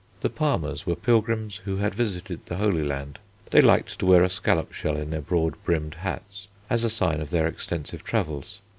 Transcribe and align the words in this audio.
The 0.21 0.31
palmers 0.31 0.87
were 0.87 0.95
pilgrims 0.95 1.57
who 1.57 1.77
had 1.77 1.93
visited 1.93 2.43
the 2.47 2.57
Holy 2.57 2.81
Land. 2.83 3.19
They 3.51 3.61
liked 3.61 3.99
to 3.99 4.07
wear 4.07 4.23
a 4.23 4.29
scallop 4.29 4.73
shell 4.73 4.97
in 4.97 5.11
their 5.11 5.21
broad 5.21 5.63
brimmed 5.63 5.93
hats 5.93 6.47
as 6.71 6.83
a 6.83 6.89
sign 6.89 7.21
of 7.21 7.29
their 7.29 7.45
extensive 7.45 8.03
travels. 8.03 8.61